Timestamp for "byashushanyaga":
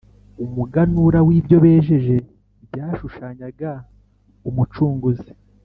2.65-3.71